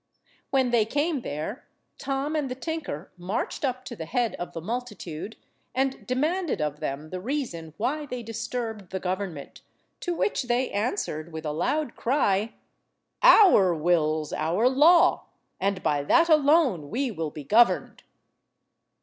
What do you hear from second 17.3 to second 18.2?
governed."